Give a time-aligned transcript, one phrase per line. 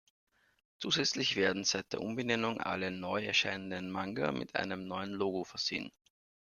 [0.79, 5.91] Zusätzlich werden seit der Umbenennung alle neu erscheinenden Manga mit einem neuen Logo versehen.